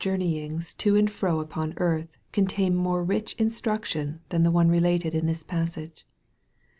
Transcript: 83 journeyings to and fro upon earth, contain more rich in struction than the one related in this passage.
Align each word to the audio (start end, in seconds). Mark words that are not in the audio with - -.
83 0.03 0.11
journeyings 0.13 0.73
to 0.77 0.95
and 0.95 1.11
fro 1.11 1.39
upon 1.39 1.75
earth, 1.77 2.17
contain 2.31 2.73
more 2.73 3.03
rich 3.03 3.35
in 3.35 3.51
struction 3.51 4.19
than 4.29 4.41
the 4.41 4.49
one 4.49 4.67
related 4.67 5.13
in 5.13 5.27
this 5.27 5.43
passage. 5.43 6.07